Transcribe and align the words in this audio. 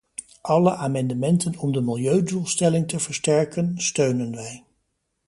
Alle 0.41 0.75
amendementen 0.77 1.57
om 1.57 1.71
de 1.73 1.81
milieudoelstelling 1.81 2.87
te 2.87 2.99
versterken, 2.99 3.73
steunen 3.77 4.31
wij. 4.31 4.63